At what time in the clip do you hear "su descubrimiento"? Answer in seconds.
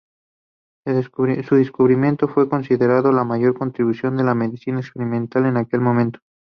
0.83-2.27